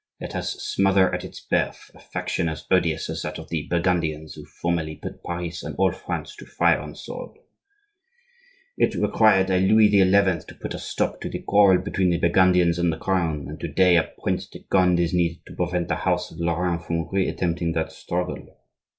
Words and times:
Let 0.19 0.35
us 0.35 0.53
smother 0.55 1.13
at 1.13 1.23
its 1.23 1.41
birth 1.41 1.91
a 1.93 1.99
faction 1.99 2.49
as 2.49 2.65
odious 2.71 3.07
as 3.07 3.21
that 3.21 3.37
of 3.37 3.49
the 3.49 3.67
Burgundians 3.69 4.33
who 4.33 4.45
formerly 4.47 4.95
put 4.95 5.23
Paris 5.23 5.61
and 5.61 5.75
all 5.75 5.91
France 5.91 6.35
to 6.37 6.45
fire 6.47 6.81
and 6.81 6.97
sword. 6.97 7.37
It 8.79 8.95
required 8.95 9.51
a 9.51 9.59
Louis 9.59 9.91
XI. 9.91 10.09
to 10.47 10.57
put 10.59 10.73
a 10.73 10.79
stop 10.79 11.21
to 11.21 11.29
the 11.29 11.43
quarrel 11.43 11.83
between 11.83 12.09
the 12.09 12.17
Burgundians 12.17 12.79
and 12.79 12.91
the 12.91 12.97
Crown; 12.97 13.45
and 13.47 13.59
to 13.59 13.67
day 13.67 13.95
a 13.95 14.09
prince 14.23 14.47
de 14.47 14.63
Conde 14.63 14.99
is 14.99 15.13
needed 15.13 15.45
to 15.45 15.53
prevent 15.55 15.87
the 15.87 15.97
house 15.97 16.31
of 16.31 16.39
Lorraine 16.39 16.79
from 16.79 17.07
re 17.11 17.27
attempting 17.29 17.73
that 17.73 17.91
struggle. 17.91 18.57